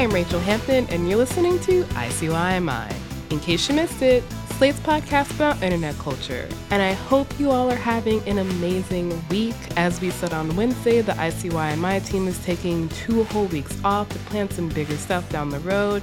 [0.00, 2.90] I'm Rachel Hampton, and you're listening to ICYMI.
[3.28, 4.24] In case you missed it,
[4.56, 6.48] Slate's podcast about internet culture.
[6.70, 9.54] And I hope you all are having an amazing week.
[9.76, 14.18] As we said on Wednesday, the ICYMI team is taking two whole weeks off to
[14.20, 16.02] plan some bigger stuff down the road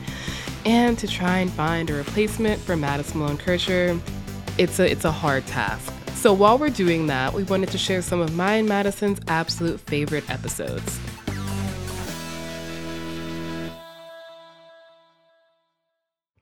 [0.64, 4.00] and to try and find a replacement for Madison Malone Kircher.
[4.60, 5.92] It's a, it's a hard task.
[6.14, 9.80] So while we're doing that, we wanted to share some of my and Madison's absolute
[9.80, 11.00] favorite episodes.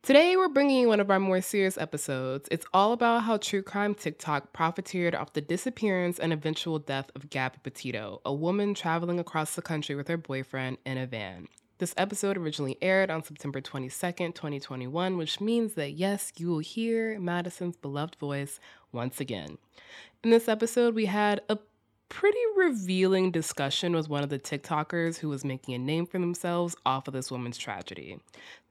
[0.06, 2.48] Today, we're bringing you one of our more serious episodes.
[2.52, 7.32] It's all about how true crime TikTok profiteered off the disappearance and eventual death of
[7.32, 11.48] Gabby Petito, a woman traveling across the country with her boyfriend in a van.
[11.80, 17.20] This episode originally aired on September 22nd, 2021, which means that yes, you will hear
[17.20, 18.60] Madison's beloved voice
[18.92, 19.58] once again.
[20.24, 21.58] In this episode, we had a
[22.10, 26.76] pretty revealing discussion with one of the TikTokers who was making a name for themselves
[26.86, 28.20] off of this woman's tragedy.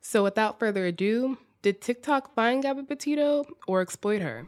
[0.07, 4.47] So, without further ado, did TikTok find Gabby Petito or exploit her?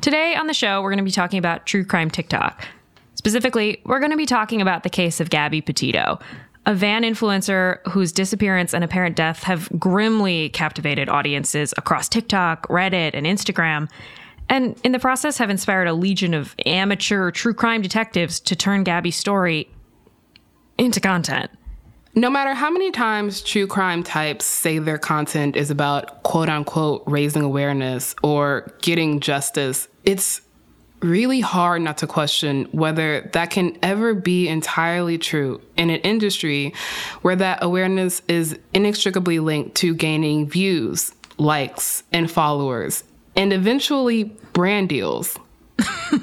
[0.00, 2.66] Today on the show, we're going to be talking about true crime TikTok.
[3.14, 6.18] Specifically, we're going to be talking about the case of Gabby Petito,
[6.66, 13.12] a van influencer whose disappearance and apparent death have grimly captivated audiences across TikTok, Reddit,
[13.14, 13.88] and Instagram,
[14.48, 18.84] and in the process have inspired a legion of amateur true crime detectives to turn
[18.84, 19.68] Gabby's story
[20.78, 21.50] into content.
[22.14, 27.04] No matter how many times true crime types say their content is about quote unquote
[27.06, 30.40] raising awareness or getting justice, it's
[31.00, 36.74] really hard not to question whether that can ever be entirely true in an industry
[37.22, 43.04] where that awareness is inextricably linked to gaining views, likes, and followers,
[43.36, 45.38] and eventually brand deals.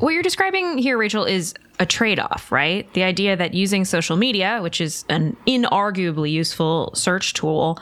[0.00, 2.92] what you're describing here, Rachel, is a trade off, right?
[2.94, 7.78] The idea that using social media, which is an inarguably useful search tool,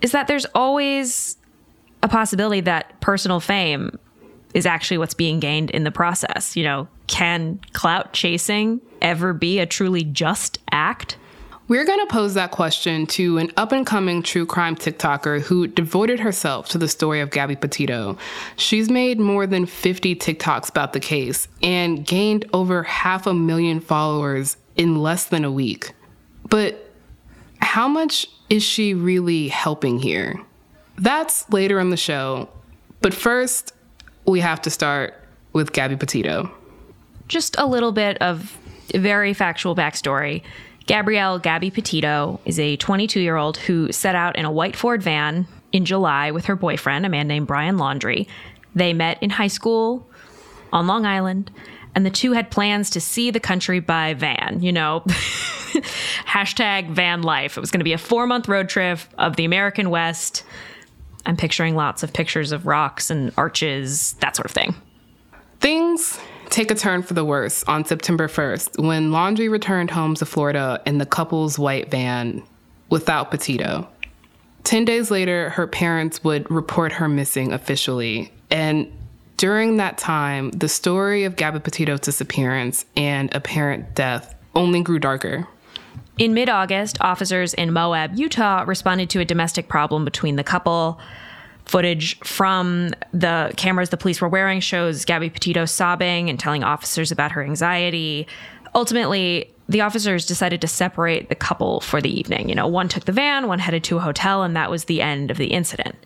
[0.00, 1.36] is that there's always
[2.02, 3.98] a possibility that personal fame
[4.54, 6.56] is actually what's being gained in the process.
[6.56, 11.16] You know, can clout chasing ever be a truly just act?
[11.68, 15.66] We're going to pose that question to an up and coming true crime TikToker who
[15.66, 18.16] devoted herself to the story of Gabby Petito.
[18.54, 23.80] She's made more than 50 TikToks about the case and gained over half a million
[23.80, 25.92] followers in less than a week.
[26.48, 26.88] But
[27.60, 30.40] how much is she really helping here?
[30.98, 32.48] That's later in the show.
[33.00, 33.72] But first,
[34.24, 35.14] we have to start
[35.52, 36.48] with Gabby Petito.
[37.26, 38.56] Just a little bit of
[38.94, 40.44] very factual backstory.
[40.86, 45.02] Gabrielle Gabby Petito is a 22 year old who set out in a white Ford
[45.02, 48.26] van in July with her boyfriend, a man named Brian Laundrie.
[48.74, 50.08] They met in high school
[50.72, 51.50] on Long Island,
[51.94, 57.22] and the two had plans to see the country by van, you know, hashtag van
[57.22, 57.56] life.
[57.56, 60.44] It was going to be a four month road trip of the American West
[61.26, 64.74] I'm picturing lots of pictures of rocks and arches, that sort of thing.
[65.60, 66.18] Things
[66.50, 70.80] take a turn for the worse on September 1st when Laundrie returned home to Florida
[70.86, 72.42] in the couple's white van
[72.90, 73.88] without Petito.
[74.64, 78.32] 10 days later, her parents would report her missing officially.
[78.50, 78.90] And
[79.36, 85.46] during that time, the story of Gabby Petito's disappearance and apparent death only grew darker.
[86.18, 90.98] In mid August, officers in Moab, Utah responded to a domestic problem between the couple.
[91.66, 97.10] Footage from the cameras the police were wearing shows Gabby Petito sobbing and telling officers
[97.10, 98.26] about her anxiety.
[98.74, 102.48] Ultimately, the officers decided to separate the couple for the evening.
[102.48, 105.02] You know, one took the van, one headed to a hotel, and that was the
[105.02, 105.96] end of the incident.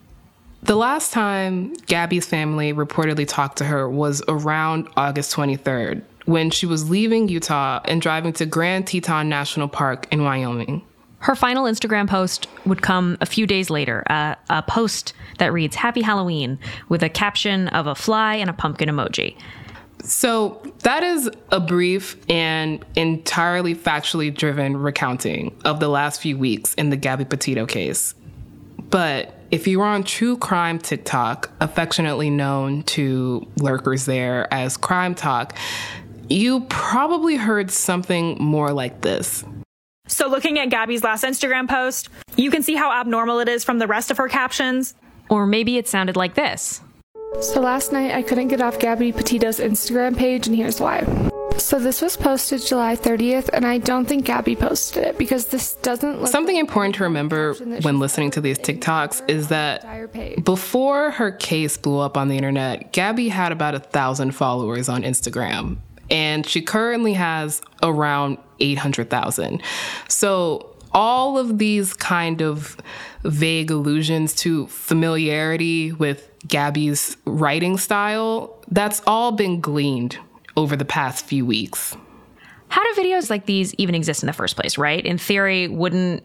[0.63, 6.67] The last time Gabby's family reportedly talked to her was around August 23rd, when she
[6.67, 10.83] was leaving Utah and driving to Grand Teton National Park in Wyoming.
[11.21, 15.77] Her final Instagram post would come a few days later, uh, a post that reads
[15.77, 16.59] Happy Halloween
[16.89, 19.37] with a caption of a fly and a pumpkin emoji.
[20.03, 26.73] So, that is a brief and entirely factually driven recounting of the last few weeks
[26.75, 28.15] in the Gabby Petito case.
[28.89, 35.55] But if you are on true crime TikTok, affectionately known to lurkers there as CrimeTok,
[36.31, 39.45] you probably heard something more like this.
[40.11, 43.79] So, looking at Gabby's last Instagram post, you can see how abnormal it is from
[43.79, 44.95] the rest of her captions.
[45.29, 46.81] Or maybe it sounded like this.
[47.41, 51.07] So last night I couldn't get off Gabby Petito's Instagram page, and here's why.
[51.57, 55.75] So this was posted July 30th, and I don't think Gabby posted it because this
[55.77, 56.27] doesn't.
[56.27, 61.77] Something like important to remember when listening to these TikToks is that before her case
[61.77, 65.79] blew up on the internet, Gabby had about a thousand followers on Instagram,
[66.11, 69.63] and she currently has around 800,000.
[70.09, 72.77] So all of these kind of
[73.23, 80.19] vague allusions to familiarity with Gabby's writing style, that's all been gleaned
[80.57, 81.97] over the past few weeks.
[82.69, 85.05] How do videos like these even exist in the first place, right?
[85.05, 86.23] In theory, wouldn't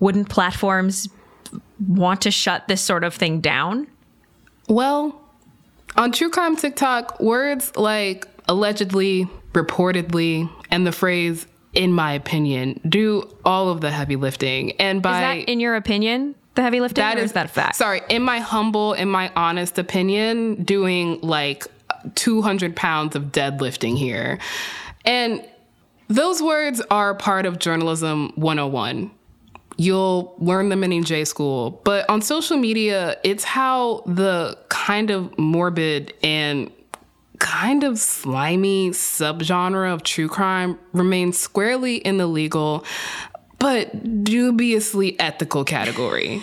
[0.00, 1.08] wouldn't platforms
[1.88, 3.88] want to shut this sort of thing down?
[4.68, 5.20] Well,
[5.96, 13.28] on true crime TikTok, words like allegedly, reportedly, and the phrase in my opinion, do
[13.44, 14.72] all of the heavy lifting.
[14.72, 17.76] And by is that in your opinion, the heavy lifting, that is, is that fact?
[17.76, 21.66] Sorry, in my humble, in my honest opinion, doing like
[22.14, 24.38] 200 pounds of deadlifting here.
[25.04, 25.46] And
[26.08, 29.10] those words are part of journalism 101.
[29.76, 31.80] You'll learn them in J school.
[31.84, 36.72] But on social media, it's how the kind of morbid and
[37.38, 42.84] kind of slimy subgenre of true crime remains squarely in the legal
[43.58, 46.42] but dubiously ethical category.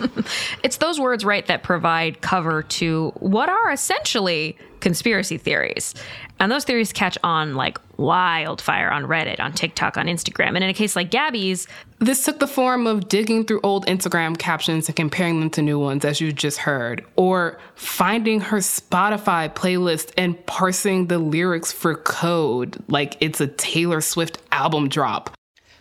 [0.62, 5.94] it's those words, right, that provide cover to what are essentially conspiracy theories.
[6.40, 10.48] And those theories catch on like wildfire on Reddit, on TikTok, on Instagram.
[10.48, 11.66] And in a case like Gabby's,
[11.98, 15.78] this took the form of digging through old Instagram captions and comparing them to new
[15.78, 21.94] ones, as you just heard, or finding her Spotify playlist and parsing the lyrics for
[21.94, 25.37] code like it's a Taylor Swift album drop.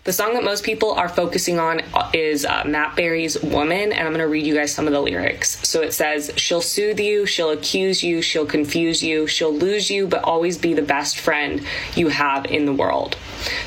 [0.08, 1.82] The song that most people are focusing on
[2.14, 5.02] is uh, Matt Berry's Woman, and I'm going to read you guys some of the
[5.02, 5.60] lyrics.
[5.68, 10.08] So it says, She'll soothe you, she'll accuse you, she'll confuse you, she'll lose you,
[10.08, 11.62] but always be the best friend
[11.98, 13.18] you have in the world.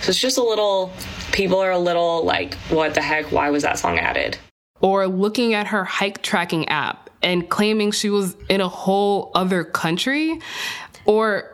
[0.01, 0.95] So it's just a little,
[1.31, 3.31] people are a little like, what the heck?
[3.31, 4.39] Why was that song added?
[4.81, 9.63] Or looking at her hike tracking app and claiming she was in a whole other
[9.63, 10.41] country.
[11.05, 11.50] Or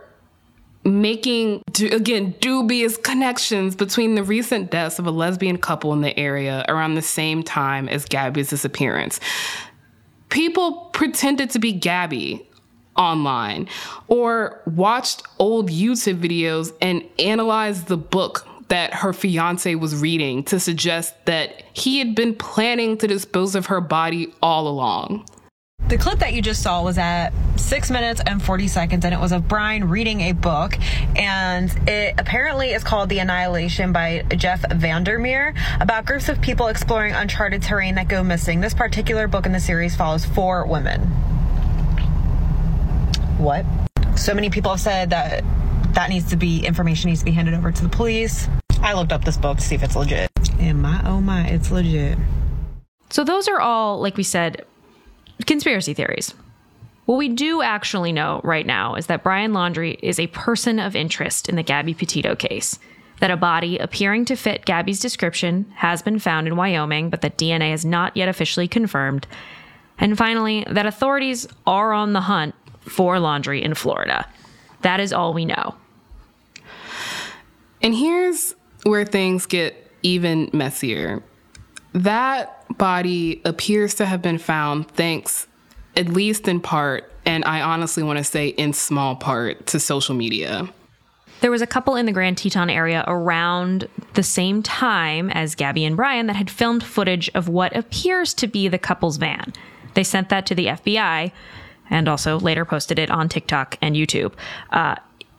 [0.87, 6.65] making again dubious connections between the recent deaths of a lesbian couple in the area
[6.69, 9.21] around the same time as Gabby's disappearance.
[10.29, 12.49] People pretended to be Gabby
[12.97, 13.69] online
[14.09, 20.59] or watched old YouTube videos and analyzed the book that her fiance was reading to
[20.59, 25.25] suggest that he had been planning to dispose of her body all along.
[25.89, 29.21] The clip that you just saw was at six minutes and 40 seconds, and it
[29.21, 30.77] was of Brian reading a book.
[31.15, 37.15] And it apparently is called The Annihilation by Jeff Vandermeer about groups of people exploring
[37.15, 38.61] uncharted terrain that go missing.
[38.61, 41.03] This particular book in the series follows four women.
[43.39, 43.65] What?
[44.17, 45.45] So many people have said that
[45.95, 48.49] that needs to be information needs to be handed over to the police.
[48.81, 50.31] I looked up this book to see if it's legit.
[50.59, 52.19] And my oh my, it's legit.
[53.11, 54.65] So those are all, like we said,
[55.45, 56.35] conspiracy theories.
[57.05, 60.97] What we do actually know right now is that Brian Laundrie is a person of
[60.97, 62.79] interest in the Gabby Petito case.
[63.21, 67.39] That a body appearing to fit Gabby's description has been found in Wyoming, but that
[67.39, 69.27] DNA has not yet officially confirmed.
[69.99, 74.29] And finally, that authorities are on the hunt for Laundrie in Florida.
[74.83, 75.75] That is all we know.
[77.83, 81.23] And here's where things get even messier.
[81.93, 85.47] That body appears to have been found thanks,
[85.97, 90.15] at least in part, and I honestly want to say in small part, to social
[90.15, 90.69] media.
[91.41, 95.85] There was a couple in the Grand Teton area around the same time as Gabby
[95.85, 99.53] and Brian that had filmed footage of what appears to be the couple's van.
[99.95, 101.33] They sent that to the FBI
[101.91, 104.33] and also later posted it on TikTok and YouTube.
[104.71, 104.97] Uh,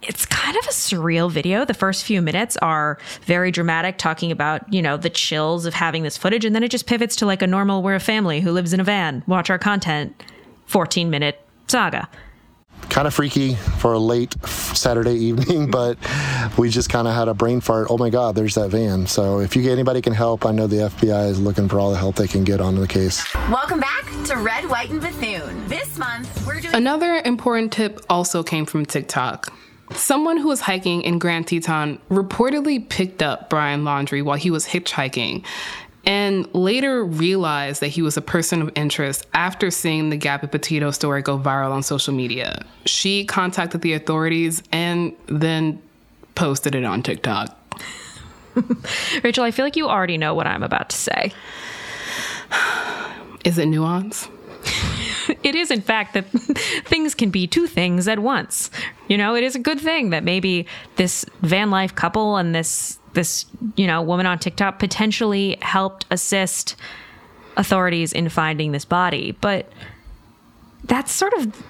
[0.07, 1.65] it's kind of a surreal video.
[1.65, 6.03] The first few minutes are very dramatic, talking about, you know, the chills of having
[6.03, 6.45] this footage.
[6.45, 8.79] And then it just pivots to like a normal, we're a family who lives in
[8.79, 10.23] a van, watch our content,
[10.65, 12.07] 14 minute saga.
[12.89, 15.97] Kind of freaky for a late Saturday evening, but
[16.57, 17.87] we just kind of had a brain fart.
[17.89, 19.07] Oh my God, there's that van.
[19.07, 21.97] So if you anybody can help, I know the FBI is looking for all the
[21.97, 23.25] help they can get onto the case.
[23.49, 25.67] Welcome back to Red, White, and Bethune.
[25.67, 26.75] This month, we're doing.
[26.75, 29.51] Another important tip also came from TikTok
[29.93, 34.65] Someone who was hiking in Grand Teton reportedly picked up Brian Laundrie while he was
[34.67, 35.45] hitchhiking
[36.05, 40.89] and later realized that he was a person of interest after seeing the Gabby Petito
[40.91, 42.65] story go viral on social media.
[42.85, 45.81] She contacted the authorities and then
[46.35, 47.55] posted it on TikTok.
[49.23, 51.33] Rachel, I feel like you already know what I'm about to say.
[53.43, 54.29] Is it nuance?
[55.43, 56.25] it is, in fact, that
[56.85, 58.69] things can be two things at once.
[59.07, 60.65] You know, it is a good thing that maybe
[60.95, 66.75] this van life couple and this this, you know, woman on TikTok potentially helped assist
[67.55, 69.31] authorities in finding this body.
[69.41, 69.71] But
[70.83, 71.63] that's sort of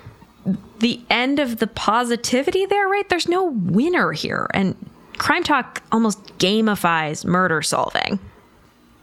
[0.79, 3.07] the end of the positivity there, right?
[3.07, 4.49] There's no winner here.
[4.53, 4.75] And
[5.13, 8.19] CrimeTok almost gamifies murder solving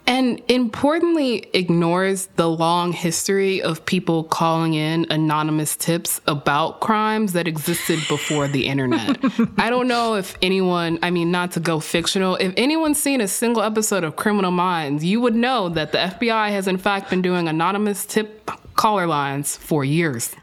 [0.06, 7.48] and importantly ignores the long history of people calling in anonymous tips about crimes that
[7.48, 9.18] existed before the internet.
[9.58, 13.28] I don't know if anyone, I mean, not to go fictional, if anyone's seen a
[13.28, 17.22] single episode of Criminal Minds, you would know that the FBI has in fact been
[17.22, 20.34] doing anonymous tip caller lines for years.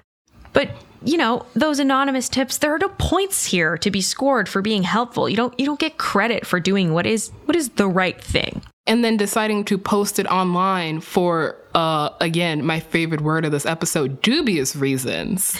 [0.53, 0.71] But
[1.03, 4.83] you know those anonymous tips there are no points here to be scored for being
[4.83, 8.23] helpful you don't you don't get credit for doing what is what is the right
[8.23, 13.51] thing and then deciding to post it online for uh again my favorite word of
[13.51, 15.57] this episode dubious reasons.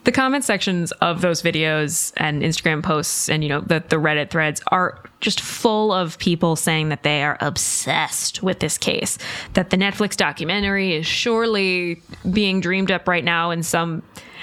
[0.05, 4.29] The comment sections of those videos and Instagram posts and you know the the Reddit
[4.31, 9.17] threads are just full of people saying that they are obsessed with this case
[9.55, 14.03] that the Netflix documentary is surely being dreamed up right now in some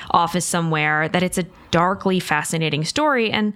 [0.10, 3.54] office somewhere that it's a darkly fascinating story and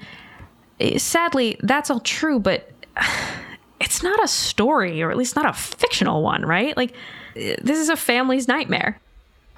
[0.98, 2.70] sadly that's all true but
[3.80, 6.94] it's not a story or at least not a fictional one right like
[7.36, 9.00] eh, this is a family's nightmare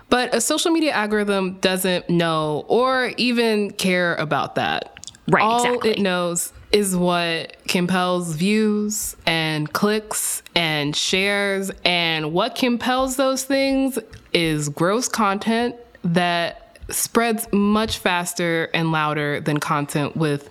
[0.10, 4.94] but a social media algorithm doesn't know or even care about that.
[5.28, 5.92] Right, All exactly.
[5.92, 11.72] it knows is what compels views and clicks and shares.
[11.84, 14.00] And what compels those things
[14.32, 20.50] is gross content that spreads much faster and louder than content with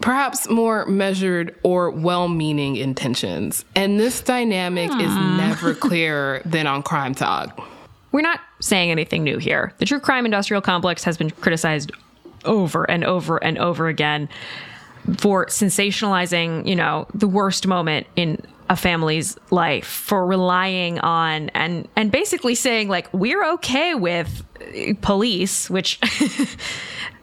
[0.00, 3.64] perhaps more measured or well meaning intentions.
[3.74, 5.00] And this dynamic hmm.
[5.00, 7.62] is never clearer than on CrimeTok.
[8.12, 9.72] We're not saying anything new here.
[9.78, 11.92] The true crime industrial complex has been criticized
[12.44, 14.28] over and over and over again
[15.18, 21.86] for sensationalizing, you know, the worst moment in a family's life, for relying on and
[21.94, 24.44] and basically saying like we're okay with
[25.02, 26.00] police, which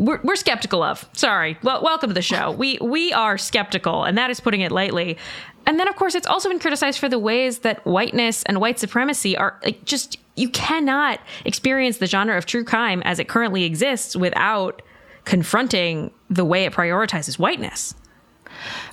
[0.00, 1.08] we're, we're skeptical of.
[1.12, 1.58] Sorry.
[1.62, 2.50] Well, welcome to the show.
[2.50, 5.18] We we are skeptical, and that is putting it lightly.
[5.66, 8.78] And then, of course, it's also been criticized for the ways that whiteness and white
[8.78, 13.64] supremacy are like just you cannot experience the genre of true crime as it currently
[13.64, 14.80] exists without
[15.26, 17.94] confronting the way it prioritizes whiteness.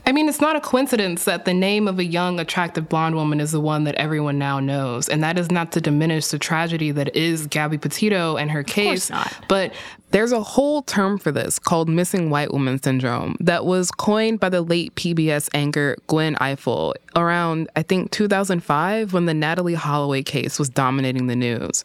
[0.06, 3.40] I mean, it's not a coincidence that the name of a young, attractive blonde woman
[3.40, 5.10] is the one that everyone now knows.
[5.10, 9.12] And that is not to diminish the tragedy that is Gabby Petito and her case.
[9.48, 9.74] But
[10.12, 14.50] there's a whole term for this called missing white woman syndrome that was coined by
[14.50, 20.58] the late PBS anchor Gwen Ifill around, I think, 2005 when the Natalee Holloway case
[20.60, 21.84] was dominating the news.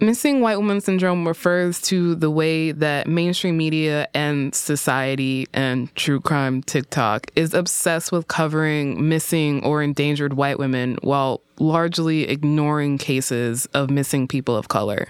[0.00, 6.20] Missing white woman syndrome refers to the way that mainstream media and society and true
[6.20, 13.66] crime TikTok is obsessed with covering missing or endangered white women while largely ignoring cases
[13.74, 15.08] of missing people of color.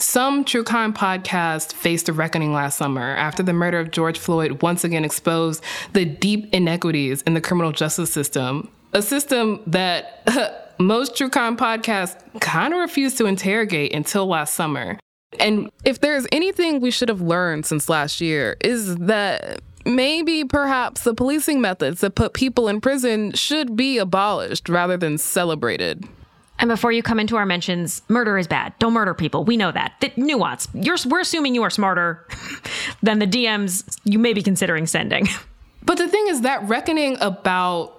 [0.00, 4.62] Some true crime podcasts faced a reckoning last summer after the murder of George Floyd
[4.62, 11.18] once again exposed the deep inequities in the criminal justice system, a system that most
[11.18, 14.98] true crime podcasts kind of refused to interrogate until last summer.
[15.38, 21.02] And if there's anything we should have learned since last year, is that maybe perhaps
[21.02, 26.08] the policing methods that put people in prison should be abolished rather than celebrated.
[26.60, 28.74] And before you come into our mentions, murder is bad.
[28.78, 29.44] Don't murder people.
[29.44, 29.94] We know that.
[30.00, 30.68] The nuance.
[30.74, 32.26] You're, we're assuming you are smarter
[33.02, 35.26] than the DMs you may be considering sending.
[35.82, 37.96] But the thing is that reckoning about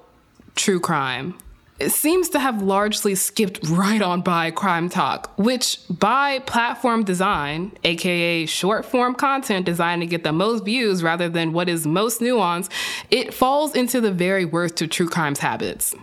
[0.55, 1.35] true crime
[1.81, 8.45] it seems to have largely skipped right on by CrimeTok, which by platform design, aka
[8.45, 12.69] short form content designed to get the most views rather than what is most nuanced,
[13.09, 15.95] it falls into the very worst of true crime's habits.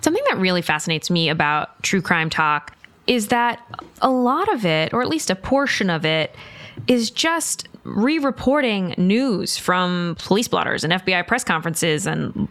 [0.00, 2.70] Something that really fascinates me about True CrimeTok
[3.06, 3.60] is that
[4.00, 6.34] a lot of it, or at least a portion of it,
[6.86, 12.48] is just re reporting news from police blotters and FBI press conferences and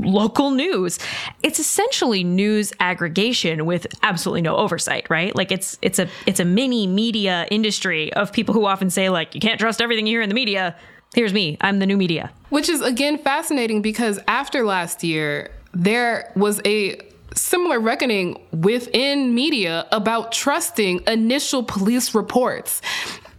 [0.00, 0.98] local news.
[1.42, 5.34] It's essentially news aggregation with absolutely no oversight, right?
[5.34, 9.34] Like it's it's a it's a mini media industry of people who often say like
[9.34, 10.76] you can't trust everything you hear in the media.
[11.14, 11.56] Here's me.
[11.60, 12.32] I'm the new media.
[12.48, 16.98] Which is again fascinating because after last year there was a
[17.34, 22.80] similar reckoning within media about trusting initial police reports.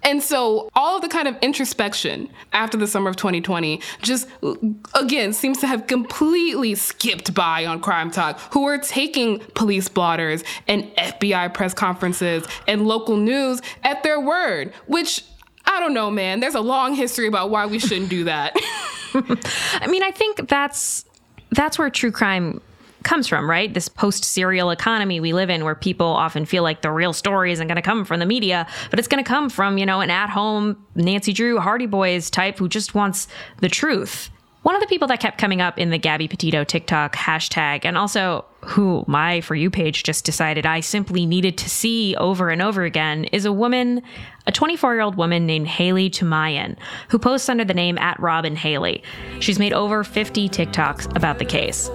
[0.04, 4.28] And so all of the kind of introspection after the summer of 2020 just
[4.94, 10.84] again seems to have completely skipped by on CrimeTok, who are taking police blotters and
[10.96, 15.24] FBI press conferences and local news at their word, which
[15.66, 16.40] I don't know, man.
[16.40, 18.54] There's a long history about why we shouldn't do that.
[19.16, 21.05] I mean, I think that's
[21.56, 22.62] that's where true crime
[23.04, 23.74] comes from, right?
[23.74, 27.52] This post serial economy we live in where people often feel like the real story
[27.52, 30.02] isn't going to come from the media, but it's going to come from, you know,
[30.02, 33.28] an at home Nancy Drew Hardy Boys type who just wants
[33.62, 34.30] the truth.
[34.64, 37.96] One of the people that kept coming up in the Gabby Petito TikTok hashtag, and
[37.96, 42.64] also who my For You page just decided I simply needed to see over and
[42.64, 44.02] over again, is a woman,
[44.48, 46.76] a 24 year old woman named Haley Toumaian,
[47.10, 49.04] who posts under the name at Robin Haley.
[49.40, 51.90] She's made over 50 TikToks about the case.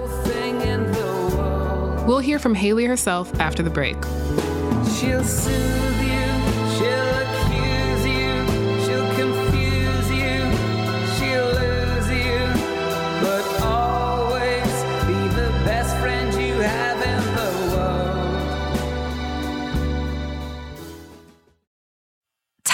[2.07, 3.97] We'll hear from Haley herself after the break.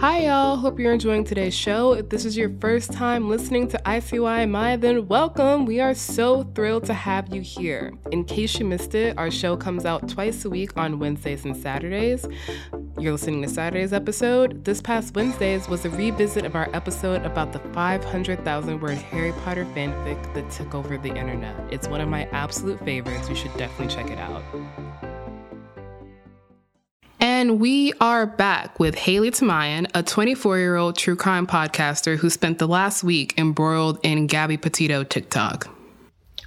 [0.00, 0.56] Hi, y'all.
[0.56, 1.92] Hope you're enjoying today's show.
[1.92, 5.66] If this is your first time listening to ICYMI, then welcome.
[5.66, 7.92] We are so thrilled to have you here.
[8.10, 11.56] In case you missed it, our show comes out twice a week on Wednesdays and
[11.56, 12.26] Saturdays.
[12.98, 14.64] You're listening to Saturday's episode.
[14.64, 19.64] This past Wednesday's was a revisit of our episode about the 500,000 word Harry Potter
[19.66, 21.54] fanfic that took over the internet.
[21.72, 23.28] It's one of my absolute favorites.
[23.28, 24.42] You should definitely check it out.
[27.36, 32.30] And we are back with Haley Toumaian, a 24 year old true crime podcaster who
[32.30, 35.68] spent the last week embroiled in Gabby Petito TikTok.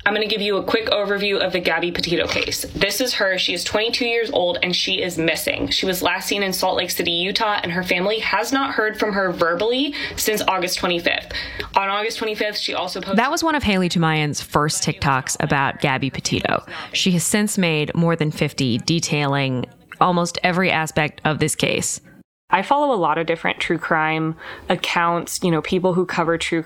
[0.05, 2.61] I'm going to give you a quick overview of the Gabby Petito case.
[2.73, 3.37] This is her.
[3.37, 5.67] She is 22 years old and she is missing.
[5.67, 8.97] She was last seen in Salt Lake City, Utah, and her family has not heard
[8.97, 11.33] from her verbally since August 25th.
[11.75, 13.17] On August 25th, she also posted.
[13.17, 16.65] That was one of Haley Toumaian's first TikToks about Gabby Petito.
[16.93, 19.65] She has since made more than 50 detailing
[19.99, 22.01] almost every aspect of this case.
[22.49, 24.35] I follow a lot of different true crime
[24.69, 26.63] accounts, you know, people who cover true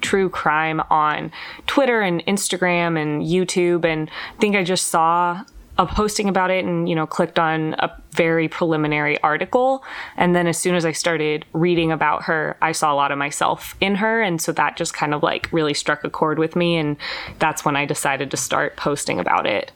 [0.00, 1.32] true crime on
[1.66, 5.42] Twitter and Instagram and YouTube and I think I just saw
[5.78, 9.84] a posting about it and you know clicked on a very preliminary article
[10.16, 13.18] and then as soon as I started reading about her I saw a lot of
[13.18, 16.56] myself in her and so that just kind of like really struck a chord with
[16.56, 16.96] me and
[17.38, 19.72] that's when I decided to start posting about it.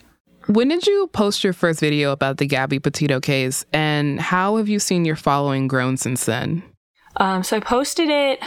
[0.50, 4.68] When did you post your first video about the Gabby Petito case, and how have
[4.68, 6.64] you seen your following grown since then?
[7.18, 8.40] Um, so I posted it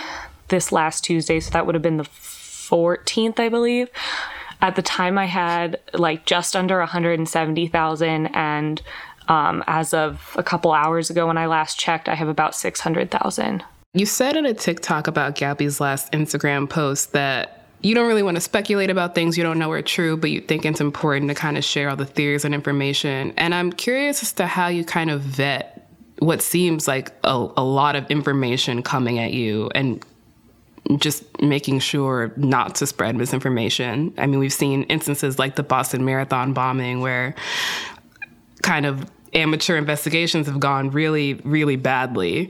[0.49, 3.87] this last Tuesday, so that would have been the 14th, I believe.
[4.61, 8.81] At the time, I had like just under 170,000, and
[9.29, 13.63] um, as of a couple hours ago, when I last checked, I have about 600,000.
[13.93, 18.36] You said in a TikTok about Gabby's last Instagram post that you don't really want
[18.36, 21.36] to speculate about things you don't know are true, but you think it's important to
[21.36, 23.34] kind of share all the theories and information.
[23.38, 27.63] And I'm curious as to how you kind of vet what seems like a, a
[27.63, 30.04] lot of information coming at you and
[30.98, 34.13] just making sure not to spread misinformation.
[34.17, 37.36] I mean, we've seen instances like the Boston Marathon bombing where
[38.62, 42.50] kind of amateur investigations have gone really, really badly.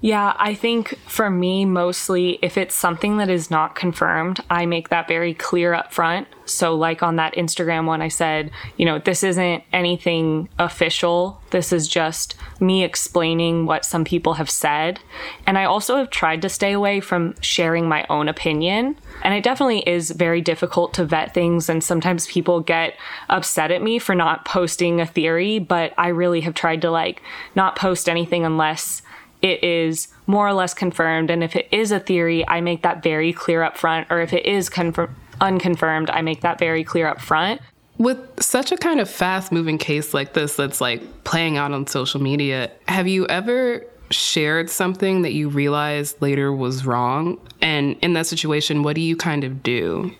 [0.00, 4.90] Yeah, I think for me, mostly if it's something that is not confirmed, I make
[4.90, 6.28] that very clear up front.
[6.44, 11.42] So, like on that Instagram one, I said, you know, this isn't anything official.
[11.50, 15.00] This is just me explaining what some people have said.
[15.48, 18.96] And I also have tried to stay away from sharing my own opinion.
[19.24, 21.68] And it definitely is very difficult to vet things.
[21.68, 22.94] And sometimes people get
[23.28, 27.20] upset at me for not posting a theory, but I really have tried to like
[27.56, 29.02] not post anything unless
[29.42, 31.30] it is more or less confirmed.
[31.30, 34.08] And if it is a theory, I make that very clear up front.
[34.10, 37.60] Or if it is confir- unconfirmed, I make that very clear up front.
[37.98, 41.86] With such a kind of fast moving case like this that's like playing out on
[41.86, 47.38] social media, have you ever shared something that you realized later was wrong?
[47.60, 50.12] And in that situation, what do you kind of do?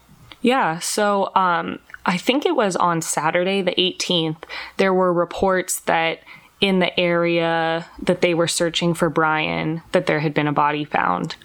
[0.43, 0.79] Yeah.
[0.79, 4.45] So um, I think it was on Saturday, the 18th,
[4.77, 6.21] there were reports that
[6.61, 10.85] in the area that they were searching for Brian that there had been a body
[10.85, 11.37] found.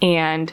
[0.00, 0.52] And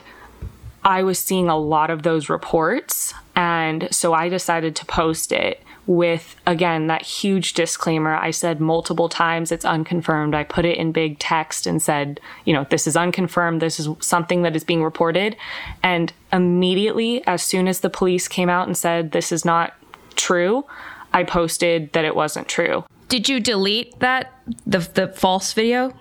[0.82, 3.14] I was seeing a lot of those reports.
[3.36, 8.14] And so I decided to post it with, again, that huge disclaimer.
[8.14, 10.34] I said multiple times it's unconfirmed.
[10.34, 13.60] I put it in big text and said, you know, this is unconfirmed.
[13.60, 15.36] This is something that is being reported.
[15.82, 19.74] And immediately, as soon as the police came out and said this is not
[20.16, 20.64] true,
[21.12, 22.84] I posted that it wasn't true.
[23.10, 24.32] Did you delete that
[24.64, 25.92] the the false video?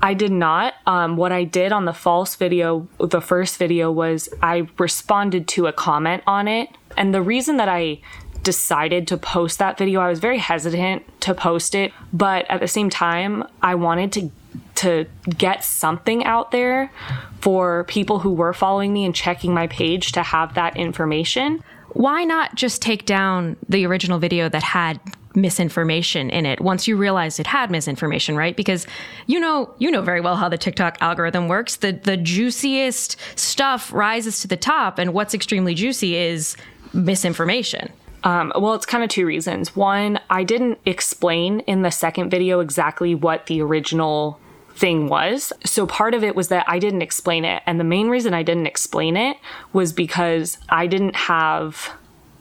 [0.00, 0.74] I did not.
[0.86, 5.66] Um, what I did on the false video, the first video, was I responded to
[5.66, 6.68] a comment on it.
[6.96, 7.98] And the reason that I
[8.44, 12.68] decided to post that video, I was very hesitant to post it, but at the
[12.68, 14.30] same time, I wanted to
[14.76, 16.92] to get something out there
[17.40, 21.64] for people who were following me and checking my page to have that information.
[21.94, 25.00] Why not just take down the original video that had
[25.40, 28.56] misinformation in it once you realized it had misinformation, right?
[28.56, 28.86] Because
[29.26, 31.76] you know, you know very well how the TikTok algorithm works.
[31.76, 36.56] The the juiciest stuff rises to the top and what's extremely juicy is
[36.92, 37.92] misinformation.
[38.24, 39.76] Um, well, it's kind of two reasons.
[39.76, 44.40] One, I didn't explain in the second video exactly what the original
[44.74, 45.52] thing was.
[45.64, 47.62] So part of it was that I didn't explain it.
[47.66, 49.36] And the main reason I didn't explain it
[49.72, 51.90] was because I didn't have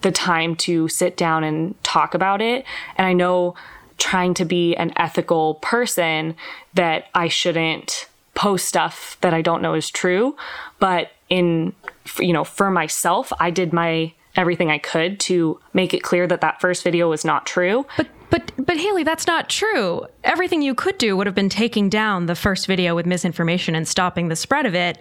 [0.07, 2.63] the time to sit down and talk about it.
[2.95, 3.55] And I know
[3.97, 6.33] trying to be an ethical person
[6.75, 10.37] that I shouldn't post stuff that I don't know is true.
[10.79, 11.73] But in,
[12.19, 16.39] you know, for myself, I did my everything I could to make it clear that
[16.39, 17.85] that first video was not true.
[17.97, 20.05] But but but Haley, that's not true.
[20.23, 23.85] Everything you could do would have been taking down the first video with misinformation and
[23.85, 24.99] stopping the spread of it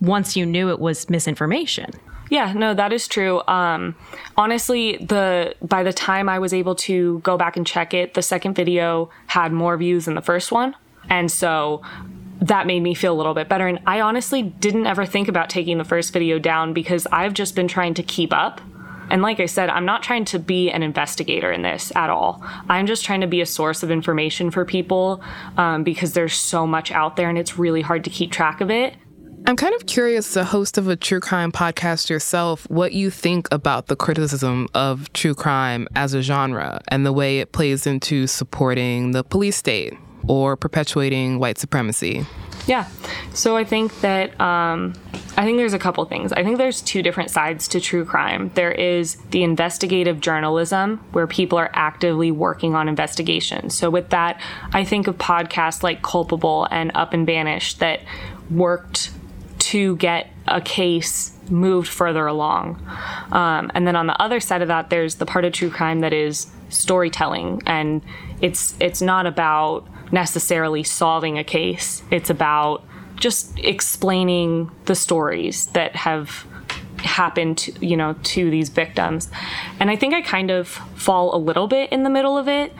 [0.00, 1.90] once you knew it was misinformation.
[2.30, 3.42] Yeah, no, that is true.
[3.48, 3.96] Um,
[4.36, 8.22] honestly, the by the time I was able to go back and check it, the
[8.22, 10.76] second video had more views than the first one,
[11.10, 11.82] and so
[12.40, 13.66] that made me feel a little bit better.
[13.66, 17.54] And I honestly didn't ever think about taking the first video down because I've just
[17.54, 18.60] been trying to keep up.
[19.10, 22.42] And like I said, I'm not trying to be an investigator in this at all.
[22.68, 25.20] I'm just trying to be a source of information for people
[25.56, 28.70] um, because there's so much out there and it's really hard to keep track of
[28.70, 28.94] it.
[29.46, 33.48] I'm kind of curious, a host of a true crime podcast yourself, what you think
[33.50, 38.26] about the criticism of true crime as a genre and the way it plays into
[38.26, 39.94] supporting the police state
[40.28, 42.26] or perpetuating white supremacy.
[42.66, 42.86] Yeah.
[43.32, 44.92] So I think that um,
[45.36, 46.32] I think there's a couple things.
[46.32, 48.50] I think there's two different sides to true crime.
[48.54, 53.76] There is the investigative journalism where people are actively working on investigations.
[53.76, 54.40] So with that,
[54.72, 58.00] I think of podcasts like Culpable and Up and Vanished that
[58.50, 59.10] worked
[59.70, 62.84] to get a case moved further along.
[63.30, 66.00] Um, and then on the other side of that, there's the part of true crime
[66.00, 68.02] that is storytelling, and
[68.40, 72.02] it's it's not about necessarily solving a case.
[72.10, 72.84] It's about
[73.16, 76.46] just explaining the stories that have
[76.98, 79.30] happened to, you know to these victims
[79.78, 82.74] and i think i kind of fall a little bit in the middle of it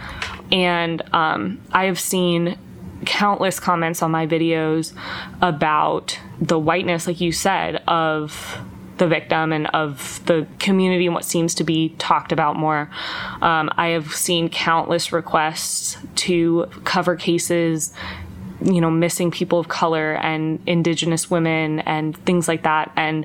[0.52, 2.58] and um, i have seen
[3.04, 4.92] countless comments on my videos
[5.40, 8.58] about the whiteness, like you said, of
[8.98, 12.90] the victim and of the community and what seems to be talked about more.
[13.40, 17.94] Um, I have seen countless requests to cover cases,
[18.62, 22.92] you know, missing people of color and indigenous women and things like that.
[22.94, 23.24] And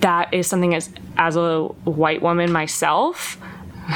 [0.00, 3.38] that is something as as a white woman myself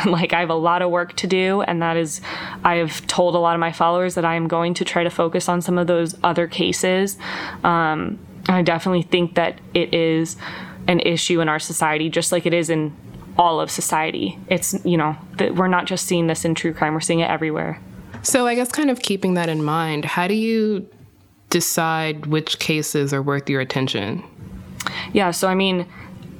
[0.06, 2.20] like I have a lot of work to do and that is
[2.64, 5.10] I have told a lot of my followers that I am going to try to
[5.10, 7.16] focus on some of those other cases.
[7.64, 10.36] Um, I definitely think that it is
[10.88, 12.94] an issue in our society just like it is in
[13.38, 14.38] all of society.
[14.48, 17.30] It's you know that we're not just seeing this in true crime we're seeing it
[17.30, 17.80] everywhere.
[18.22, 20.88] So I guess kind of keeping that in mind how do you
[21.50, 24.24] decide which cases are worth your attention?
[25.12, 25.86] Yeah so I mean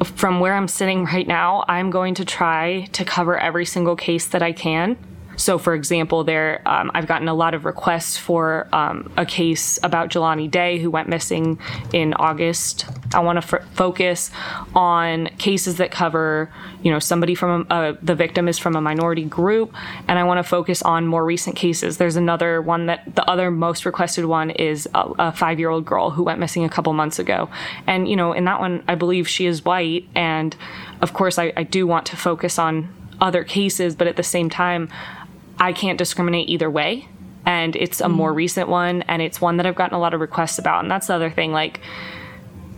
[0.04, 4.26] from where I'm sitting right now, I'm going to try to cover every single case
[4.28, 4.96] that I can.
[5.36, 9.78] So, for example, there um, I've gotten a lot of requests for um, a case
[9.82, 11.58] about Jelani Day who went missing
[11.92, 12.86] in August.
[13.14, 14.30] I want to f- focus
[14.74, 16.50] on cases that cover,
[16.82, 19.74] you know, somebody from a, the victim is from a minority group,
[20.08, 21.98] and I want to focus on more recent cases.
[21.98, 25.84] There's another one that the other most requested one is a, a five year old
[25.84, 27.50] girl who went missing a couple months ago,
[27.86, 30.56] and you know, in that one, I believe she is white, and
[31.02, 32.88] of course, I, I do want to focus on
[33.20, 34.88] other cases, but at the same time,
[35.58, 37.08] I can't discriminate either way.
[37.44, 38.36] And it's a more mm.
[38.36, 40.82] recent one, and it's one that I've gotten a lot of requests about.
[40.82, 41.52] And that's the other thing.
[41.52, 41.80] Like,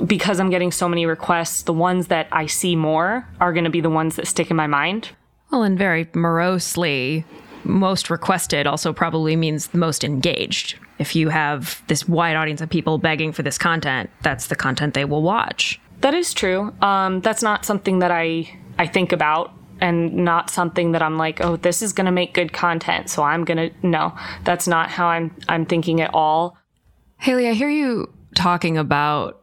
[0.05, 3.71] because I'm getting so many requests, the ones that I see more are going to
[3.71, 5.11] be the ones that stick in my mind.
[5.51, 7.25] Well, and very morosely,
[7.65, 10.79] most requested also probably means the most engaged.
[10.99, 14.95] If you have this wide audience of people begging for this content, that's the content
[14.95, 15.81] they will watch.
[16.01, 16.75] That is true.
[16.83, 21.41] Um, that's not something that I I think about and not something that I'm like,
[21.41, 24.15] oh, this is going to make good content, so I'm going to no.
[24.45, 26.57] That's not how I'm I'm thinking at all.
[27.19, 29.43] Haley, I hear you talking about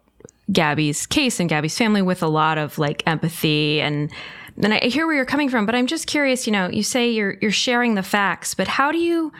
[0.51, 4.11] Gabby's case and Gabby's family with a lot of like empathy and
[4.57, 7.09] then I hear where you're coming from, but I'm just curious, you know, you say
[7.09, 9.33] you're you're sharing the facts, but how do you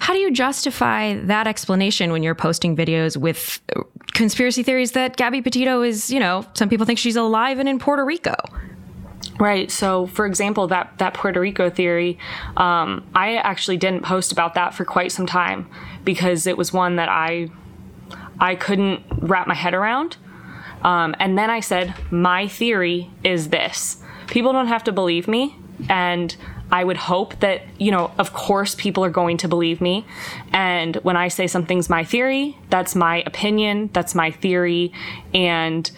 [0.00, 3.60] how do you justify that explanation when you're posting videos with
[4.12, 7.78] conspiracy theories that Gabby Petito is, you know, some people think she's alive and in
[7.78, 8.34] Puerto Rico?
[9.44, 9.70] Right.
[9.70, 12.18] So, for example, that that Puerto Rico theory,
[12.56, 15.68] um, I actually didn't post about that for quite some time
[16.02, 17.50] because it was one that I
[18.40, 20.16] I couldn't wrap my head around.
[20.80, 25.54] Um, and then I said, my theory is this: people don't have to believe me,
[25.90, 26.34] and
[26.72, 30.06] I would hope that you know, of course, people are going to believe me.
[30.54, 34.94] And when I say something's my theory, that's my opinion, that's my theory,
[35.34, 35.90] and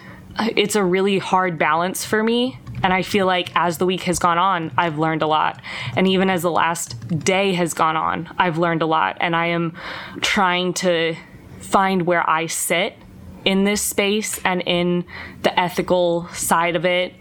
[0.56, 4.18] it's a really hard balance for me and I feel like as the week has
[4.18, 5.60] gone on, I've learned a lot.
[5.96, 9.16] And even as the last day has gone on, I've learned a lot.
[9.20, 9.76] And I am
[10.20, 11.16] trying to
[11.60, 12.96] find where I sit
[13.44, 15.04] in this space and in
[15.42, 17.14] the ethical side of it.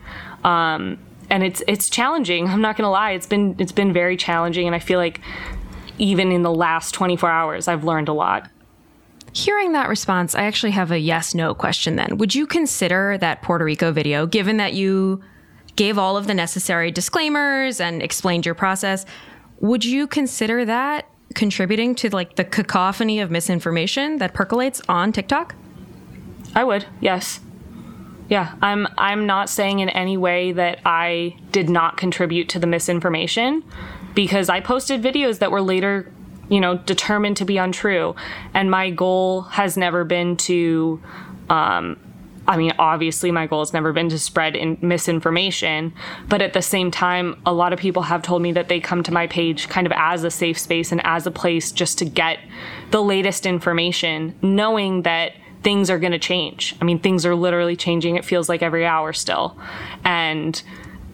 [0.43, 2.47] Um, and it's it's challenging.
[2.47, 3.11] I'm not gonna lie.
[3.11, 5.21] It's been it's been very challenging, and I feel like
[5.97, 8.49] even in the last 24 hours, I've learned a lot.
[9.33, 12.17] Hearing that response, I actually have a yes no question then.
[12.17, 15.21] Would you consider that Puerto Rico video, given that you
[15.75, 19.05] gave all of the necessary disclaimers and explained your process.
[19.59, 25.55] Would you consider that contributing to like the cacophony of misinformation that percolates on TikTok?
[26.53, 26.85] I would.
[27.01, 27.41] Yes.
[28.29, 32.65] Yeah, I'm I'm not saying in any way that I did not contribute to the
[32.65, 33.63] misinformation
[34.15, 36.11] because I posted videos that were later,
[36.49, 38.15] you know, determined to be untrue
[38.53, 41.01] and my goal has never been to
[41.49, 41.99] um,
[42.47, 45.93] I mean, obviously, my goal has never been to spread in misinformation,
[46.27, 49.03] but at the same time, a lot of people have told me that they come
[49.03, 52.05] to my page kind of as a safe space and as a place just to
[52.05, 52.39] get
[52.91, 56.75] the latest information, knowing that things are going to change.
[56.79, 58.15] I mean, things are literally changing.
[58.15, 59.57] It feels like every hour still.
[60.03, 60.61] And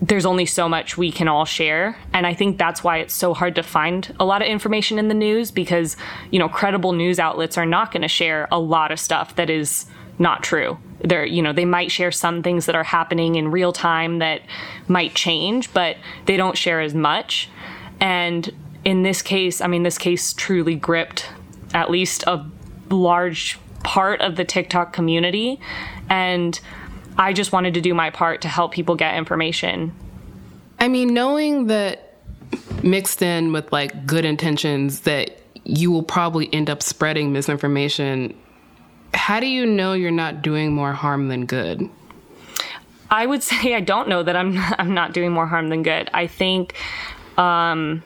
[0.01, 1.97] there's only so much we can all share.
[2.11, 5.07] And I think that's why it's so hard to find a lot of information in
[5.07, 5.95] the news because,
[6.31, 9.49] you know, credible news outlets are not going to share a lot of stuff that
[9.49, 9.85] is
[10.21, 10.77] not true.
[11.03, 14.41] They're, you know, they might share some things that are happening in real time that
[14.87, 17.49] might change, but they don't share as much.
[17.99, 18.53] And
[18.85, 21.27] in this case, I mean, this case truly gripped
[21.73, 22.45] at least a
[22.89, 25.59] large part of the TikTok community.
[26.07, 26.59] And
[27.17, 29.93] I just wanted to do my part to help people get information.
[30.79, 32.17] I mean, knowing that
[32.83, 38.35] mixed in with like good intentions that you will probably end up spreading misinformation
[39.13, 41.89] how do you know you're not doing more harm than good?
[43.09, 46.09] I would say I don't know that I'm I'm not doing more harm than good.
[46.13, 46.75] I think
[47.37, 48.03] um,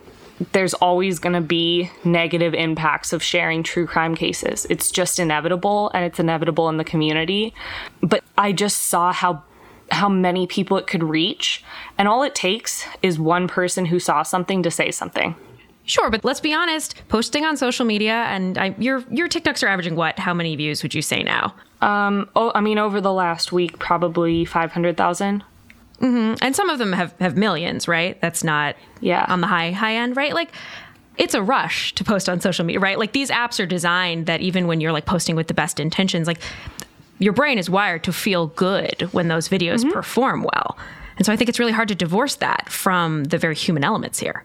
[0.51, 4.67] there's always going to be negative impacts of sharing true crime cases.
[4.69, 7.53] It's just inevitable, and it's inevitable in the community.
[8.01, 9.43] But I just saw how
[9.91, 11.63] how many people it could reach,
[11.97, 15.35] and all it takes is one person who saw something to say something.
[15.85, 16.95] Sure, but let's be honest.
[17.09, 20.17] Posting on social media and I, your your TikToks are averaging what?
[20.17, 21.53] How many views would you say now?
[21.81, 25.43] Um, oh, I mean, over the last week, probably five hundred thousand.
[26.01, 26.43] Mm-hmm.
[26.43, 28.19] And some of them have have millions, right?
[28.19, 30.33] That's not yeah on the high high end, right?
[30.33, 30.51] Like
[31.17, 32.99] it's a rush to post on social media, right?
[32.99, 36.27] Like these apps are designed that even when you're like posting with the best intentions,
[36.27, 36.41] like
[37.19, 39.91] your brain is wired to feel good when those videos mm-hmm.
[39.91, 40.77] perform well.
[41.17, 44.19] And so I think it's really hard to divorce that from the very human elements
[44.19, 44.43] here.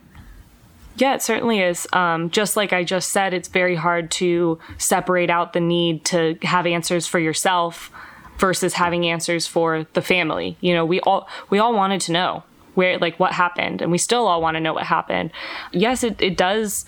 [1.01, 1.89] Yeah, it certainly is.
[1.93, 6.37] Um, just like I just said, it's very hard to separate out the need to
[6.43, 7.91] have answers for yourself
[8.39, 10.59] versus having answers for the family.
[10.61, 12.43] You know, we all we all wanted to know
[12.75, 15.31] where like what happened, and we still all want to know what happened.
[15.73, 16.85] Yes, it, it does.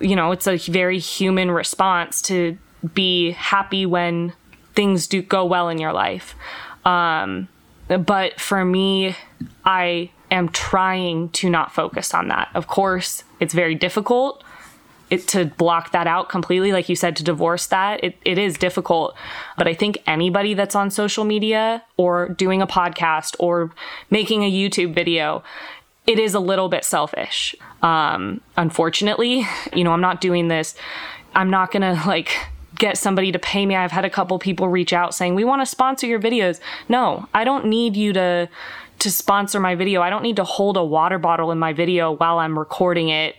[0.00, 2.58] You know, it's a very human response to
[2.94, 4.32] be happy when
[4.74, 6.34] things do go well in your life.
[6.84, 7.48] Um,
[7.86, 9.14] but for me,
[9.64, 12.48] I am trying to not focus on that.
[12.54, 14.44] Of course, it's very difficult
[15.10, 16.70] it, to block that out completely.
[16.70, 19.16] Like you said, to divorce that, it, it is difficult.
[19.58, 23.72] But I think anybody that's on social media or doing a podcast or
[24.10, 25.42] making a YouTube video,
[26.06, 27.54] it is a little bit selfish.
[27.82, 30.76] Um, unfortunately, you know, I'm not doing this.
[31.34, 32.30] I'm not going to like
[32.76, 33.74] get somebody to pay me.
[33.74, 37.28] I've had a couple people reach out saying, "We want to sponsor your videos." No,
[37.34, 38.48] I don't need you to
[39.00, 40.02] to sponsor my video.
[40.02, 43.36] I don't need to hold a water bottle in my video while I'm recording it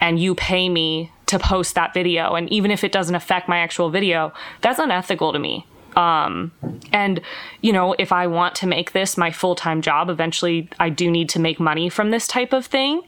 [0.00, 2.34] and you pay me to post that video.
[2.34, 4.32] And even if it doesn't affect my actual video,
[4.62, 5.66] that's unethical to me.
[5.96, 6.52] Um,
[6.92, 7.20] and
[7.60, 11.10] you know, if I want to make this my full time job, eventually I do
[11.10, 13.02] need to make money from this type of thing.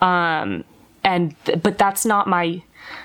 [0.00, 0.64] Um,
[1.02, 2.62] and but that's not my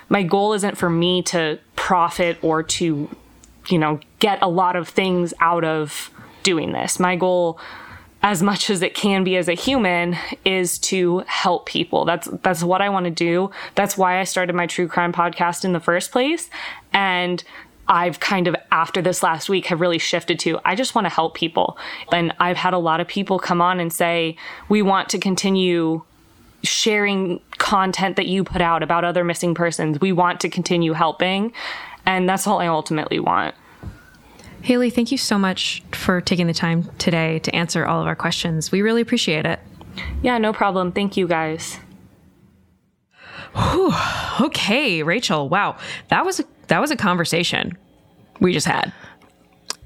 [0.08, 0.54] my goal.
[0.54, 3.10] Isn't for me to profit or to
[3.68, 6.10] you know get a lot of things out of
[6.44, 7.00] doing this.
[7.00, 7.60] My goal
[8.22, 12.06] as much as it can be as a human is to help people.
[12.06, 13.52] That's that's what I want to do.
[13.76, 16.50] That's why I started my true crime podcast in the first place.
[16.92, 17.44] And
[17.88, 21.10] I've kind of after this last week have really shifted to I just want to
[21.10, 21.78] help people.
[22.12, 24.36] And I've had a lot of people come on and say,
[24.68, 26.04] "We want to continue
[26.62, 30.02] sharing content that you put out about other missing persons.
[30.02, 31.54] We want to continue helping."
[32.06, 33.56] And that's all I ultimately want.
[34.62, 38.16] Haley, thank you so much for taking the time today to answer all of our
[38.16, 38.72] questions.
[38.72, 39.60] We really appreciate it.
[40.22, 40.92] Yeah, no problem.
[40.92, 41.80] Thank you guys.
[43.56, 43.94] Whew.
[44.42, 45.50] Okay, Rachel.
[45.50, 45.78] Wow,
[46.10, 47.78] that was a, that was a conversation
[48.40, 48.94] we just had.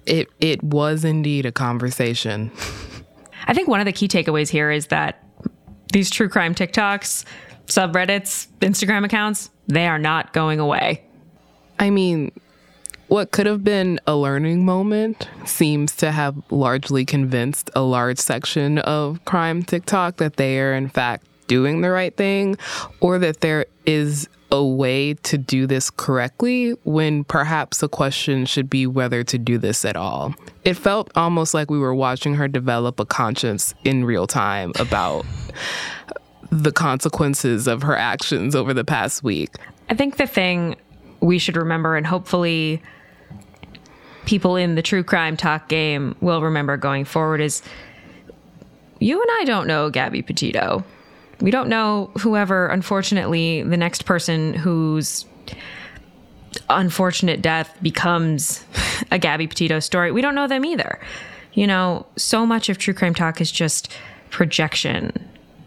[0.05, 2.51] It it was indeed a conversation.
[3.47, 5.23] I think one of the key takeaways here is that
[5.91, 7.25] these true crime TikToks,
[7.67, 11.03] subreddits, Instagram accounts, they are not going away.
[11.79, 12.31] I mean,
[13.13, 18.80] what could have been a learning moment seems to have largely convinced a large section
[18.80, 22.58] of crime TikTok that they are, in fact, doing the right thing
[23.02, 28.67] or that there is a way to do this correctly when perhaps the question should
[28.67, 30.34] be whether to do this at all.
[30.65, 35.23] It felt almost like we were watching her develop a conscience in real time about
[36.49, 39.52] the consequences of her actions over the past week.
[39.88, 40.78] I think the thing
[41.19, 42.82] we should remember, and hopefully
[44.25, 47.62] people in the true crime talk game will remember going forward is
[48.99, 50.83] you and I don't know Gabby Petito.
[51.41, 55.25] We don't know whoever, unfortunately, the next person whose
[56.69, 58.63] unfortunate death becomes
[59.12, 60.12] a Gabby Petito story.
[60.12, 60.99] We don't know them either.
[61.53, 63.91] You know, so much of true crime talk is just
[64.29, 65.12] projection,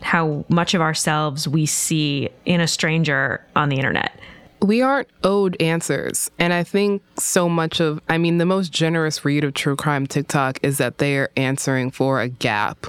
[0.00, 4.18] how much of ourselves we see in a stranger on the internet
[4.60, 6.30] we aren't owed answers.
[6.38, 10.06] And I think so much of, I mean, the most generous read of true crime
[10.06, 12.86] TikTok is that they're answering for a gap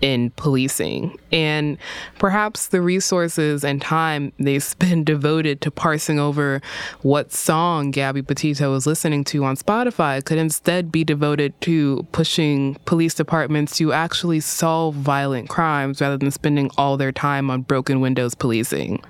[0.00, 1.18] in policing.
[1.32, 1.78] And
[2.18, 6.60] perhaps the resources and time they spend devoted to parsing over
[7.02, 12.76] what song Gabby Petito is listening to on Spotify could instead be devoted to pushing
[12.84, 18.00] police departments to actually solve violent crimes rather than spending all their time on broken
[18.00, 19.02] windows policing.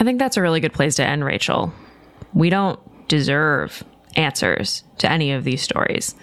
[0.00, 1.74] I think that's a really good place to end, Rachel.
[2.32, 3.84] We don't deserve
[4.16, 6.14] answers to any of these stories.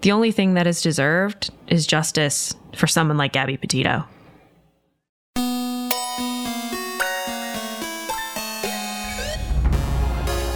[0.00, 4.04] The only thing that is deserved is justice for someone like Gabby Petito.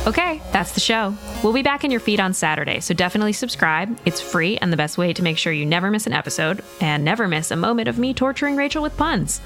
[0.07, 1.17] Okay, that's the show.
[1.45, 3.97] We'll be back in your feed on Saturday, so definitely subscribe.
[4.05, 7.05] It's free and the best way to make sure you never miss an episode and
[7.05, 9.41] never miss a moment of me torturing Rachel with puns.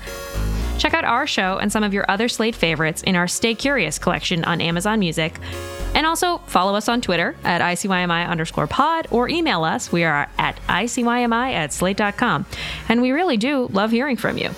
[0.79, 3.99] Check out our show and some of your other Slate favorites in our Stay Curious
[3.99, 5.39] collection on Amazon Music.
[5.95, 9.91] And also follow us on Twitter at ICYMI underscore pod or email us.
[9.91, 12.47] We are at ICYMI at slate.com.
[12.89, 14.51] And we really do love hearing from you.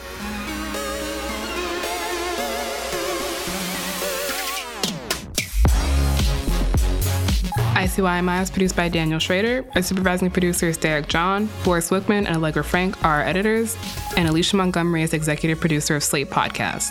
[7.91, 9.65] ICYMI is produced by Daniel Schrader.
[9.75, 11.49] Our supervising producer is Derek John.
[11.65, 13.77] Boris Wickman and Allegra Frank are our editors.
[14.17, 16.91] And Alicia Montgomery is executive producer of Slate Podcast.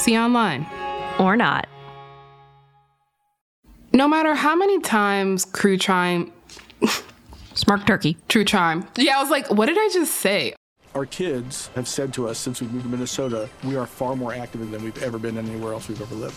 [0.00, 0.66] See you online.
[1.18, 1.68] Or not.
[3.92, 6.32] No matter how many times crew chime.
[7.54, 8.16] Smart turkey.
[8.28, 8.86] True Chime.
[8.96, 10.54] Yeah, I was like, what did I just say?
[10.94, 14.32] Our kids have said to us since we moved to Minnesota, we are far more
[14.32, 16.36] active than we've ever been anywhere else we've ever lived.